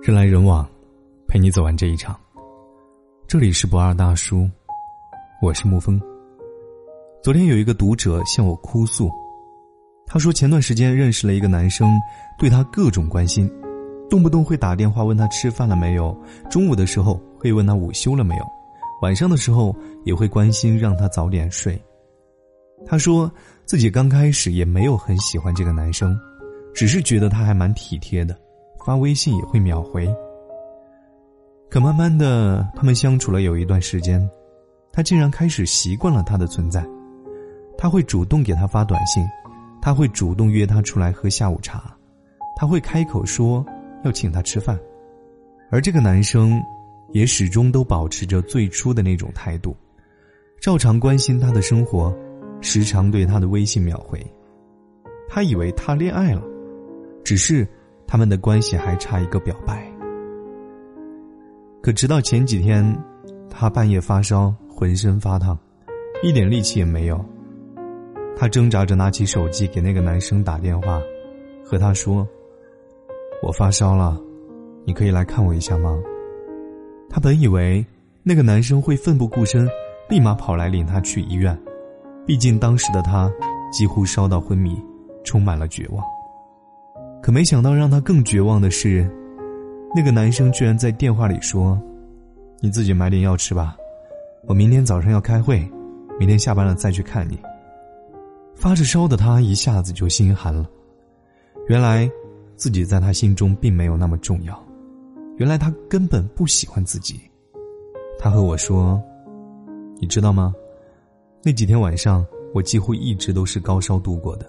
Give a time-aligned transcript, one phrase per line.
[0.00, 0.64] 人来人往，
[1.26, 2.16] 陪你走完这一场。
[3.26, 4.48] 这里是不二大叔，
[5.42, 6.00] 我是沐风。
[7.20, 9.10] 昨天有一个读者向我哭诉，
[10.06, 12.00] 他说前段时间认识了一个男生，
[12.38, 13.50] 对他各种关心，
[14.08, 16.16] 动不动会打电话问他吃饭了没有，
[16.48, 18.44] 中午的时候会问他午休了没有，
[19.02, 21.76] 晚上的时候也会关心让他早点睡。
[22.86, 23.28] 他说
[23.64, 26.16] 自己刚开始也没有很喜欢这个男生。
[26.72, 28.36] 只是觉得他还蛮体贴的，
[28.84, 30.06] 发微信也会秒回。
[31.70, 34.28] 可慢慢的，他们相处了有一段时间，
[34.92, 36.86] 他竟然开始习惯了他的存在。
[37.76, 39.26] 他会主动给他发短信，
[39.82, 41.96] 他会主动约他出来喝下午茶，
[42.54, 43.64] 他会开口说
[44.04, 44.78] 要请他吃饭，
[45.70, 46.62] 而这个男生
[47.10, 49.76] 也始终都保持着最初的那种态度，
[50.60, 52.16] 照常关心他的生活，
[52.60, 54.24] 时常对他的微信秒回。
[55.28, 56.42] 他以为他恋爱了。
[57.24, 57.66] 只是，
[58.06, 59.86] 他们的关系还差一个表白。
[61.82, 62.96] 可直到前几天，
[63.50, 65.58] 他半夜发烧，浑身发烫，
[66.22, 67.22] 一点力气也没有。
[68.36, 71.00] 他挣扎着拿起手机给那个男生打电话，
[71.64, 72.26] 和他说
[73.42, 74.18] ：“我发烧了，
[74.84, 75.96] 你可以来看我一下吗？”
[77.08, 77.84] 他本以为
[78.22, 79.68] 那个男生会奋不顾身，
[80.08, 81.56] 立马跑来领他去医院，
[82.26, 83.30] 毕竟当时的他
[83.70, 84.76] 几乎烧到昏迷，
[85.22, 86.02] 充满了绝望。
[87.24, 89.10] 可没想到，让他更绝望的是，
[89.96, 91.80] 那个男生居然在电话里说
[92.60, 93.74] ：“你自己买点药吃吧，
[94.46, 95.66] 我明天早上要开会，
[96.20, 97.38] 明天下班了再去看你。”
[98.54, 100.68] 发着烧的他一下子就心寒了。
[101.66, 102.06] 原来，
[102.56, 104.62] 自己在他心中并没有那么重要，
[105.38, 107.18] 原来他根本不喜欢自己。
[108.18, 109.02] 他和我说
[109.98, 110.54] ：“你知道吗？
[111.42, 114.44] 那几天晚上，我几乎一直都是高烧度过的。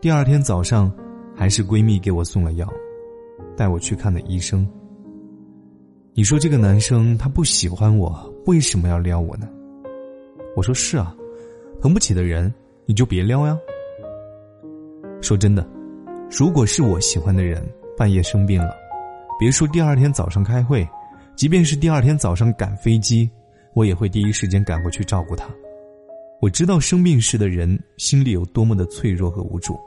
[0.00, 0.92] 第二天早上。”
[1.40, 2.70] 还是闺蜜给我送了药，
[3.56, 4.68] 带我去看的医生。
[6.12, 9.48] 你说这个男生他不喜欢我，为什么要撩我呢？
[10.54, 11.16] 我说是啊，
[11.80, 12.52] 疼不起的人
[12.84, 13.58] 你就别撩呀。
[15.22, 15.66] 说真的，
[16.30, 18.76] 如果是我喜欢的人半夜生病了，
[19.38, 20.86] 别说第二天早上开会，
[21.36, 23.30] 即便是第二天早上赶飞机，
[23.72, 25.48] 我也会第一时间赶过去照顾他。
[26.42, 29.80] 我知道生病时的人心里有多么的脆弱和无助。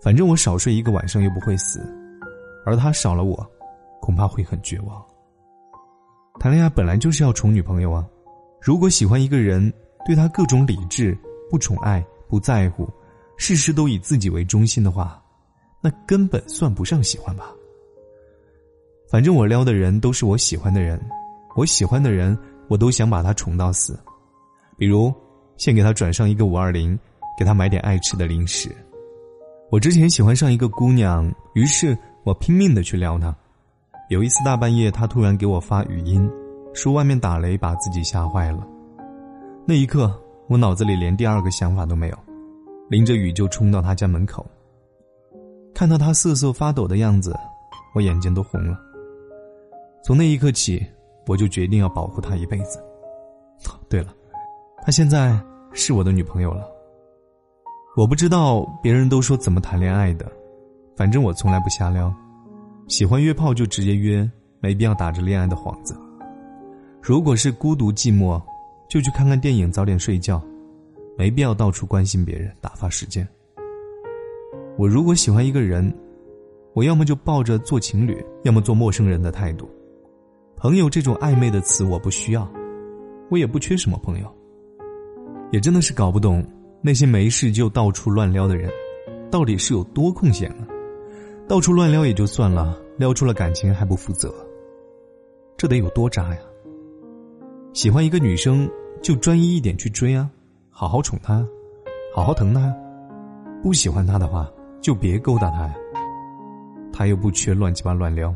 [0.00, 1.80] 反正我少睡一个晚上又不会死，
[2.64, 3.44] 而他少了我，
[4.00, 5.04] 恐怕会很绝望。
[6.38, 8.06] 谈恋爱本来就是要宠女朋友啊，
[8.60, 9.72] 如果喜欢一个人，
[10.06, 11.18] 对他各种理智，
[11.50, 12.88] 不宠爱，不在乎，
[13.36, 15.20] 事事都以自己为中心的话，
[15.80, 17.52] 那根本算不上喜欢吧。
[19.10, 21.00] 反正我撩的人都是我喜欢的人，
[21.56, 22.38] 我喜欢的人，
[22.68, 23.98] 我都想把他宠到死，
[24.76, 25.12] 比如
[25.56, 26.96] 先给他转上一个五二零，
[27.36, 28.70] 给他买点爱吃的零食。
[29.70, 33.34] 我之前喜欢上一个姑娘，于是我拼命的去撩她。
[34.08, 36.26] 有一次大半夜，她突然给我发语音，
[36.72, 38.66] 说外面打雷，把自己吓坏了。
[39.66, 40.10] 那一刻，
[40.48, 42.18] 我脑子里连第二个想法都没有，
[42.88, 44.46] 淋着雨就冲到她家门口。
[45.74, 47.36] 看到她瑟瑟发抖的样子，
[47.94, 48.80] 我眼睛都红了。
[50.02, 50.82] 从那一刻起，
[51.26, 52.82] 我就决定要保护她一辈子。
[53.90, 54.14] 对了，
[54.82, 55.38] 她现在
[55.74, 56.66] 是我的女朋友了。
[57.98, 60.30] 我不知道别人都说怎么谈恋爱的，
[60.94, 62.14] 反正我从来不瞎撩，
[62.86, 64.24] 喜欢约炮就直接约，
[64.60, 65.96] 没必要打着恋爱的幌子。
[67.02, 68.40] 如果是孤独寂寞，
[68.88, 70.40] 就去看看电影，早点睡觉，
[71.16, 73.26] 没必要到处关心别人，打发时间。
[74.76, 75.92] 我如果喜欢一个人，
[76.74, 79.68] 我要么就抱着做情侣，要么做陌生人的态度。
[80.56, 82.48] 朋友这种暧昧的词我不需要，
[83.28, 84.32] 我也不缺什么朋友。
[85.50, 86.46] 也真的是搞不懂。
[86.80, 88.70] 那些没事就到处乱撩的人，
[89.30, 90.66] 到底是有多空闲呢？
[91.48, 94.32] 到处乱撩也就算了，撩出了感情还不负责，
[95.56, 96.40] 这得有多渣呀！
[97.72, 98.68] 喜欢一个女生
[99.02, 100.30] 就专一一点去追啊，
[100.70, 101.44] 好好宠她，
[102.14, 102.72] 好好疼她；
[103.62, 104.48] 不喜欢她的话
[104.80, 105.74] 就别勾搭她呀，
[106.92, 108.34] 她又不缺乱七八乱撩。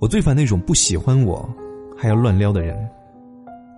[0.00, 1.48] 我最烦那种不喜欢我
[1.96, 2.86] 还要乱撩的人，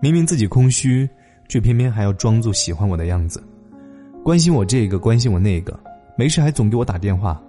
[0.02, 1.08] 明明自己空虚。
[1.48, 3.43] 却偏偏还要装作喜欢我的样子，
[4.22, 5.78] 关心我这个，关心我那个，
[6.16, 7.40] 没事还总给我打电话，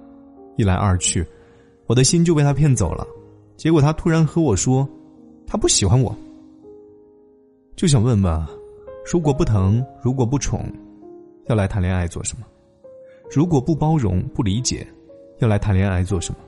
[0.55, 1.25] 一来二去，
[1.85, 3.05] 我的心就被他骗走了。
[3.55, 4.87] 结果他突然和我说，
[5.45, 6.15] 他不喜欢我。
[7.75, 8.45] 就想问问，
[9.11, 10.65] 如果不疼，如果不宠，
[11.47, 12.45] 要来谈恋爱做什么？
[13.31, 14.87] 如果不包容、不理解，
[15.39, 16.39] 要来谈恋爱做什么？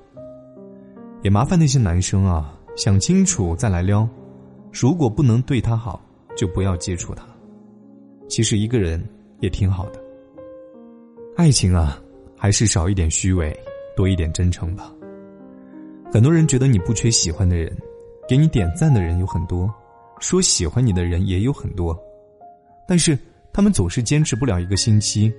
[1.22, 4.08] 也麻烦那些男生啊，想清楚再来撩。
[4.72, 6.02] 如果不能对他好，
[6.38, 7.24] 就不要接触他。
[8.30, 9.04] 其实一个人
[9.40, 10.00] 也挺好的。
[11.36, 12.00] 爱情啊，
[12.38, 13.54] 还是少一点虚伪，
[13.98, 14.94] 多一点真诚吧。
[16.14, 17.76] 很多人觉得你不缺喜欢的人，
[18.28, 19.74] 给你点赞的人有很多，
[20.20, 21.98] 说喜欢你的人也有很多，
[22.88, 23.18] 但是
[23.52, 25.34] 他们总是坚持不了一个星期。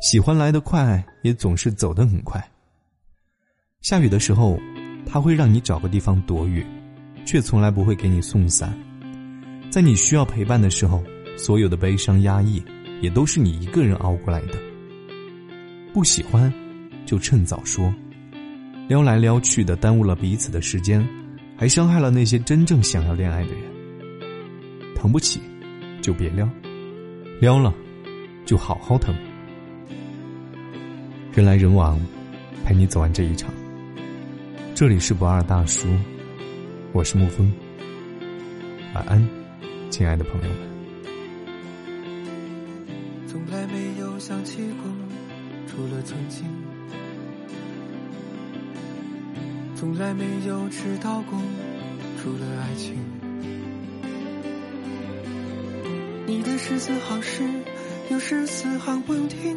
[0.00, 2.42] 喜欢来得快，也总是走得很快。
[3.82, 4.58] 下雨的时候，
[5.06, 6.64] 他会让你找个地方躲雨，
[7.24, 8.76] 却从来不会给你送伞。
[9.70, 11.04] 在你需要陪伴的时候，
[11.42, 12.62] 所有的悲伤压抑，
[13.00, 14.58] 也都是你一个人熬过来的。
[15.90, 16.52] 不喜欢，
[17.06, 17.92] 就趁早说。
[18.88, 21.02] 撩来撩去的，耽误了彼此的时间，
[21.56, 23.62] 还伤害了那些真正想要恋爱的人。
[24.94, 25.40] 疼不起，
[26.02, 26.46] 就别撩；
[27.40, 27.72] 撩了，
[28.44, 29.14] 就好好疼。
[31.32, 31.98] 人来人往，
[32.66, 33.50] 陪你走完这一场。
[34.74, 35.88] 这里是不二大叔，
[36.92, 37.50] 我是沐风。
[38.94, 39.26] 晚安，
[39.88, 40.69] 亲爱的朋友们。
[43.30, 44.90] 从来没有想起过，
[45.68, 46.44] 除了曾经。
[49.76, 51.38] 从来没有知道过，
[52.20, 52.96] 除了爱情。
[56.26, 57.48] 你的十四行诗，
[58.10, 59.56] 有十四行不用听，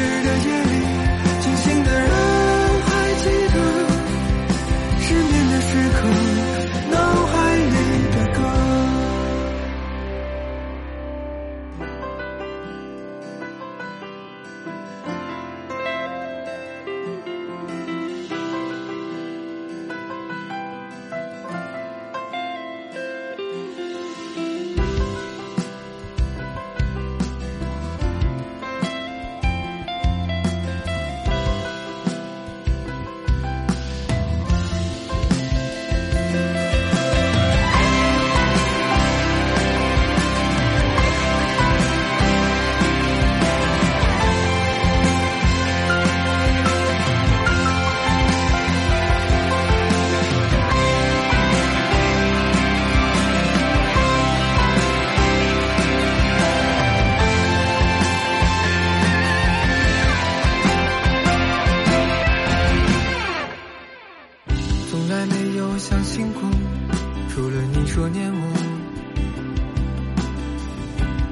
[0.00, 0.29] 个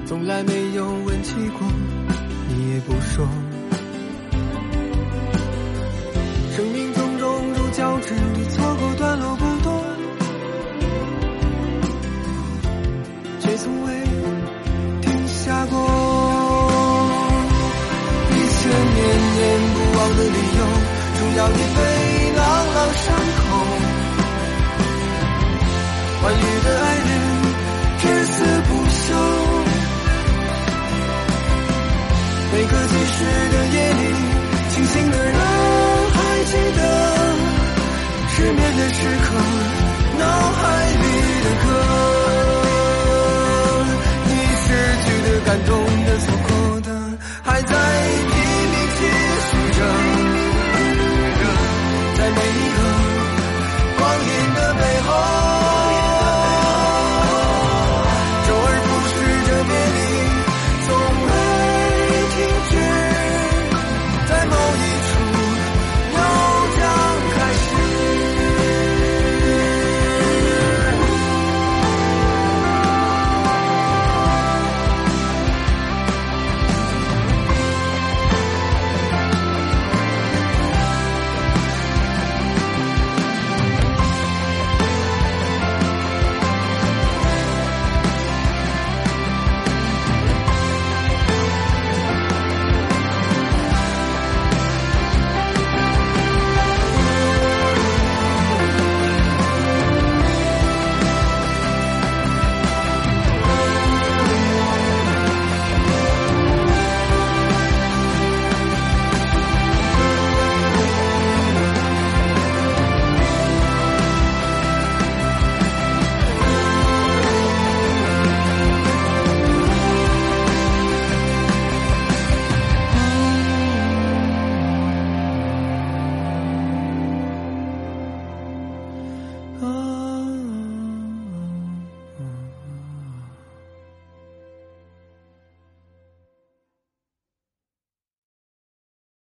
[0.09, 1.69] 从来没有问起过，
[2.49, 3.29] 你也不说。
[6.57, 9.85] 生命中种如交织的错过段落不多，
[13.39, 13.93] 却从未
[15.03, 15.77] 停下过。
[18.31, 18.97] 一些念
[19.37, 20.61] 念不忘的理由，
[21.19, 22.43] 终要一醉，朗
[22.75, 23.45] 朗上口。
[26.23, 27.28] 关于的爱人。
[32.89, 34.03] 积雪的夜里，
[34.71, 35.35] 清醒的人
[36.15, 36.81] 还记得
[38.31, 39.29] 失眠的时刻，
[40.19, 41.05] 脑海里
[41.45, 41.67] 的歌，
[44.25, 44.67] 你失
[45.05, 45.71] 去的感动。